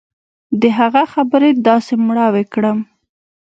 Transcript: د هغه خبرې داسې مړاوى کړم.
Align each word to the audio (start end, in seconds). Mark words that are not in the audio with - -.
د 0.61 0.63
هغه 0.79 1.03
خبرې 1.13 1.49
داسې 1.67 1.93
مړاوى 2.07 2.43
کړم. 2.53 2.79